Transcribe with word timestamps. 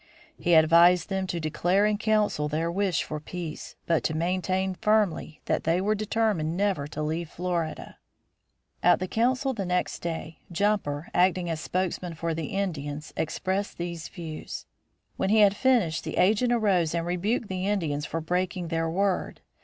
He 0.35 0.55
advised 0.55 1.09
them 1.09 1.27
to 1.27 1.39
declare 1.39 1.85
in 1.85 1.99
council 1.99 2.47
their 2.47 2.71
wish 2.71 3.03
for 3.03 3.19
peace, 3.19 3.75
but 3.85 4.03
to 4.05 4.15
maintain 4.17 4.73
firmly 4.73 5.41
that 5.45 5.63
they 5.63 5.79
were 5.79 5.93
determined 5.93 6.57
never 6.57 6.87
to 6.87 7.03
leave 7.03 7.29
Florida. 7.29 7.97
[Illustration: 8.81 8.81
ARREST 8.81 8.81
OF 8.81 8.81
OSCEOLA] 8.81 8.91
At 8.91 8.99
the 9.27 9.29
council 9.29 9.53
the 9.53 9.65
next 9.67 9.99
day, 9.99 10.39
Jumper 10.51 11.07
acting 11.13 11.51
as 11.51 11.61
spokesman 11.61 12.15
for 12.15 12.33
the 12.33 12.45
Indians 12.47 13.13
expressed 13.15 13.77
these 13.77 14.07
views. 14.07 14.65
When 15.17 15.29
he 15.29 15.41
had 15.41 15.55
finished, 15.55 16.03
the 16.03 16.17
agent 16.17 16.51
arose 16.51 16.95
and 16.95 17.05
rebuked 17.05 17.47
the 17.47 17.67
Indians 17.67 18.07
for 18.07 18.19
breaking 18.21 18.69
their 18.69 18.89
word. 18.89 19.41